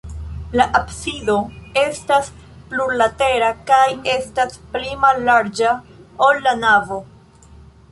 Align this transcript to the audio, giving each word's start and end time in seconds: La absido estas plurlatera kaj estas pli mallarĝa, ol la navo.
La 0.59 0.65
absido 0.77 1.35
estas 1.81 2.31
plurlatera 2.71 3.51
kaj 3.69 3.83
estas 4.15 4.57
pli 4.73 4.97
mallarĝa, 5.05 5.77
ol 6.31 6.45
la 6.49 6.59
navo. 6.67 7.01